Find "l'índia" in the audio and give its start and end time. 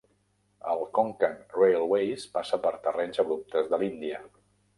3.85-4.25